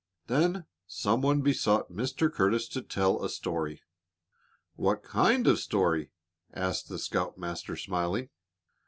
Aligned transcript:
Then 0.25 0.65
some 0.87 1.21
one 1.21 1.41
besought 1.43 1.91
Mr. 1.91 2.33
Curtis 2.33 2.67
to 2.69 2.81
tell 2.81 3.23
a 3.23 3.29
story. 3.29 3.83
"What 4.75 5.03
kind 5.03 5.45
of 5.45 5.53
a 5.57 5.61
story?" 5.61 6.09
asked 6.51 6.89
the 6.89 6.97
scoutmaster, 6.97 7.75
smiling. 7.75 8.29